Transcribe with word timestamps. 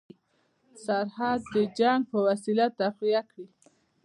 سرحد 0.85 1.41
د 1.53 1.55
جنګ 1.79 2.01
په 2.11 2.17
وسیله 2.27 2.65
تقویه 2.79 3.21
کړي. 3.29 3.47